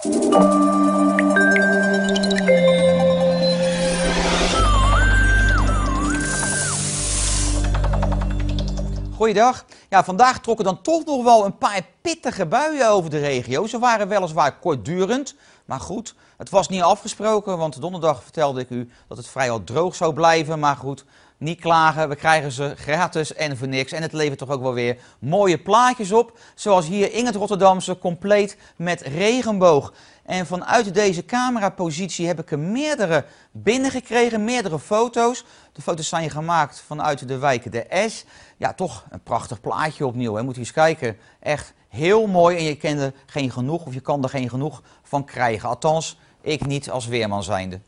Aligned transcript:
Goeiedag. 0.00 0.40
Ja, 9.88 10.04
vandaag 10.04 10.40
trokken 10.40 10.64
dan 10.64 10.82
toch 10.82 11.04
nog 11.04 11.24
wel 11.24 11.44
een 11.44 11.58
paar 11.58 11.86
pittige 12.02 12.46
buien 12.46 12.90
over 12.90 13.10
de 13.10 13.18
regio. 13.18 13.66
Ze 13.66 13.78
waren 13.78 14.08
weliswaar 14.08 14.58
kortdurend, 14.58 15.34
maar 15.64 15.80
goed, 15.80 16.14
het 16.36 16.50
was 16.50 16.68
niet 16.68 16.82
afgesproken, 16.82 17.58
want 17.58 17.80
donderdag 17.80 18.22
vertelde 18.22 18.60
ik 18.60 18.70
u 18.70 18.90
dat 19.08 19.16
het 19.16 19.28
vrijwel 19.28 19.64
droog 19.64 19.94
zou 19.94 20.14
blijven. 20.14 20.58
Maar 20.58 20.76
goed, 20.76 21.04
niet 21.38 21.60
klagen, 21.60 22.08
we 22.08 22.16
krijgen 22.16 22.52
ze 22.52 22.74
gratis 22.76 23.34
en 23.34 23.56
voor 23.56 23.68
niks. 23.68 23.92
En 23.92 24.02
het 24.02 24.12
levert 24.12 24.38
toch 24.38 24.50
ook 24.50 24.62
wel 24.62 24.72
weer 24.72 24.98
mooie 25.18 25.58
plaatjes 25.58 26.12
op, 26.12 26.38
zoals 26.54 26.86
hier 26.86 27.12
in 27.12 27.26
het 27.26 27.34
Rotterdamse, 27.34 27.98
compleet 27.98 28.56
met 28.76 29.00
regenboog. 29.00 29.92
En 30.24 30.46
vanuit 30.46 30.94
deze 30.94 31.24
camerapositie 31.24 32.26
heb 32.26 32.38
ik 32.38 32.50
er 32.50 32.58
meerdere 32.58 33.24
binnengekregen, 33.50 34.44
meerdere 34.44 34.78
foto's. 34.78 35.44
De 35.72 35.82
foto's 35.82 36.08
zijn 36.08 36.30
gemaakt 36.30 36.82
vanuit 36.86 37.28
de 37.28 37.38
wijk 37.38 37.72
De 37.72 38.06
S. 38.08 38.24
Ja, 38.56 38.72
toch 38.72 39.04
een 39.10 39.22
prachtig 39.22 39.60
plaatje 39.60 40.06
opnieuw. 40.06 40.34
Hè. 40.34 40.42
Moet 40.42 40.54
je 40.54 40.60
eens 40.60 40.72
kijken. 40.72 41.16
Echt 41.40 41.74
heel 41.90 42.26
mooi 42.26 42.56
en 42.56 42.64
je 42.64 42.76
kent 42.76 43.00
er 43.00 43.12
geen 43.26 43.50
genoeg 43.50 43.86
of 43.86 43.94
je 43.94 44.00
kan 44.00 44.22
er 44.22 44.28
geen 44.28 44.48
genoeg 44.48 44.82
van 45.02 45.24
krijgen. 45.24 45.68
Althans, 45.68 46.18
ik 46.40 46.66
niet 46.66 46.90
als 46.90 47.06
weerman 47.06 47.42
zijnde. 47.42 47.80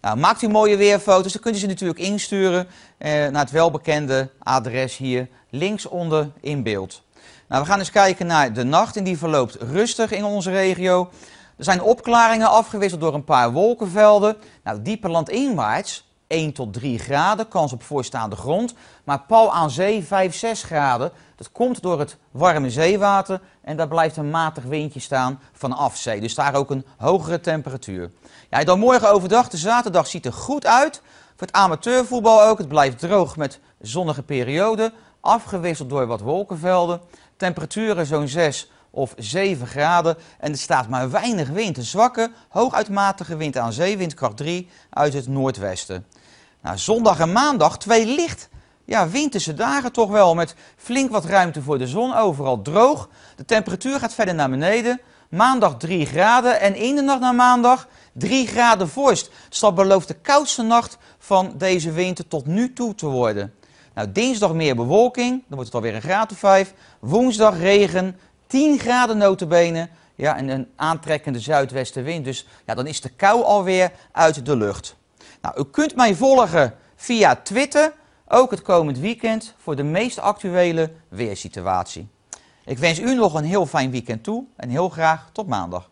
Nou, 0.00 0.16
maakt 0.16 0.42
u 0.42 0.48
mooie 0.48 0.76
weerfoto's, 0.76 1.32
dan 1.32 1.42
kunt 1.42 1.56
u 1.56 1.58
ze 1.58 1.66
natuurlijk 1.66 1.98
insturen 1.98 2.66
eh, 2.98 3.10
naar 3.10 3.42
het 3.42 3.50
welbekende 3.50 4.30
adres 4.38 4.96
hier 4.96 5.28
linksonder 5.50 6.30
in 6.40 6.62
beeld. 6.62 7.02
Nou, 7.48 7.62
we 7.62 7.68
gaan 7.68 7.78
eens 7.78 7.90
kijken 7.90 8.26
naar 8.26 8.52
de 8.52 8.64
nacht 8.64 8.96
en 8.96 9.04
die 9.04 9.18
verloopt 9.18 9.54
rustig 9.54 10.10
in 10.10 10.24
onze 10.24 10.50
regio. 10.50 11.10
Er 11.56 11.64
zijn 11.64 11.82
opklaringen 11.82 12.50
afgewisseld 12.50 13.00
door 13.00 13.14
een 13.14 13.24
paar 13.24 13.52
wolkenvelden. 13.52 14.36
Nou, 14.64 14.82
dieper 14.82 15.10
landinwaarts 15.10 16.09
1 16.30 16.52
tot 16.52 16.72
3 16.72 16.98
graden, 16.98 17.48
kans 17.48 17.72
op 17.72 17.82
voorstaande 17.82 18.36
grond. 18.36 18.74
Maar 19.04 19.20
pal 19.20 19.52
aan 19.52 19.70
zee 19.70 20.04
5, 20.04 20.34
6 20.34 20.62
graden. 20.62 21.10
Dat 21.36 21.52
komt 21.52 21.82
door 21.82 21.98
het 21.98 22.16
warme 22.30 22.70
zeewater 22.70 23.40
en 23.62 23.76
daar 23.76 23.88
blijft 23.88 24.16
een 24.16 24.30
matig 24.30 24.64
windje 24.64 25.00
staan 25.00 25.40
vanaf 25.52 25.96
zee. 25.96 26.20
Dus 26.20 26.34
daar 26.34 26.54
ook 26.54 26.70
een 26.70 26.86
hogere 26.96 27.40
temperatuur. 27.40 28.10
Ja, 28.50 28.64
dan 28.64 28.78
morgen 28.78 29.12
overdag, 29.12 29.48
de 29.48 29.56
zaterdag 29.56 30.06
ziet 30.06 30.26
er 30.26 30.32
goed 30.32 30.66
uit. 30.66 31.02
Voor 31.36 31.46
het 31.46 31.52
amateurvoetbal 31.52 32.42
ook. 32.42 32.58
Het 32.58 32.68
blijft 32.68 32.98
droog 32.98 33.36
met 33.36 33.60
zonnige 33.80 34.22
perioden. 34.22 34.92
Afgewisseld 35.20 35.90
door 35.90 36.06
wat 36.06 36.20
wolkenvelden. 36.20 37.00
Temperaturen 37.36 38.06
zo'n 38.06 38.28
6 38.28 38.70
of 38.90 39.14
7 39.16 39.66
graden. 39.66 40.16
En 40.38 40.52
er 40.52 40.58
staat 40.58 40.88
maar 40.88 41.10
weinig 41.10 41.48
wind. 41.48 41.76
Een 41.76 41.82
zwakke, 41.82 42.30
hooguitmatige 42.48 43.36
wind 43.36 43.56
aan 43.56 43.72
zee, 43.72 43.96
windkracht 43.96 44.36
3 44.36 44.68
uit 44.90 45.12
het 45.12 45.28
noordwesten. 45.28 46.06
Nou, 46.62 46.78
zondag 46.78 47.18
en 47.18 47.32
maandag 47.32 47.78
twee 47.78 48.06
licht 48.06 48.48
ja, 48.90 49.08
winterse 49.08 49.54
dagen 49.54 49.92
toch 49.92 50.10
wel. 50.10 50.34
Met 50.34 50.54
flink 50.76 51.10
wat 51.10 51.24
ruimte 51.24 51.62
voor 51.62 51.78
de 51.78 51.86
zon, 51.86 52.14
overal 52.14 52.62
droog. 52.62 53.08
De 53.36 53.44
temperatuur 53.44 53.98
gaat 53.98 54.14
verder 54.14 54.34
naar 54.34 54.50
beneden. 54.50 55.00
Maandag 55.28 55.76
3 55.76 56.06
graden 56.06 56.60
en 56.60 56.74
in 56.74 56.94
de 56.94 57.02
nacht 57.02 57.20
naar 57.20 57.34
maandag 57.34 57.88
3 58.12 58.46
graden 58.46 58.88
vorst. 58.88 59.30
Dus 59.48 59.58
dat 59.58 59.74
belooft 59.74 60.08
de 60.08 60.14
koudste 60.14 60.62
nacht 60.62 60.98
van 61.18 61.54
deze 61.56 61.92
winter 61.92 62.28
tot 62.28 62.46
nu 62.46 62.72
toe 62.72 62.94
te 62.94 63.06
worden. 63.06 63.54
Nou, 63.94 64.12
dinsdag 64.12 64.52
meer 64.52 64.76
bewolking, 64.76 65.30
dan 65.30 65.44
wordt 65.48 65.64
het 65.64 65.74
alweer 65.74 65.94
een 65.94 66.02
graad 66.02 66.32
of 66.32 66.38
5. 66.38 66.74
Woensdag 67.00 67.58
regen, 67.58 68.18
10 68.46 68.78
graden 68.78 69.18
notenbenen. 69.18 69.90
Ja, 70.14 70.36
en 70.36 70.48
een 70.48 70.68
aantrekkende 70.76 71.40
zuidwestenwind. 71.40 72.24
Dus 72.24 72.46
ja, 72.66 72.74
dan 72.74 72.86
is 72.86 73.00
de 73.00 73.08
kou 73.08 73.42
alweer 73.42 73.92
uit 74.12 74.46
de 74.46 74.56
lucht. 74.56 74.98
Nou, 75.40 75.60
u 75.60 75.64
kunt 75.64 75.96
mij 75.96 76.14
volgen 76.14 76.74
via 76.96 77.36
Twitter, 77.36 77.92
ook 78.28 78.50
het 78.50 78.62
komend 78.62 78.98
weekend, 78.98 79.54
voor 79.58 79.76
de 79.76 79.82
meest 79.82 80.18
actuele 80.18 80.92
weersituatie. 81.08 82.08
Ik 82.64 82.78
wens 82.78 82.98
u 82.98 83.14
nog 83.14 83.34
een 83.34 83.44
heel 83.44 83.66
fijn 83.66 83.90
weekend 83.90 84.24
toe 84.24 84.44
en 84.56 84.68
heel 84.68 84.88
graag 84.88 85.28
tot 85.32 85.46
maandag. 85.46 85.89